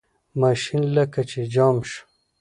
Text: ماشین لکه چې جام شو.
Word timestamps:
ماشین 0.41 0.81
لکه 0.95 1.21
چې 1.29 1.39
جام 1.53 1.77
شو. 1.89 2.01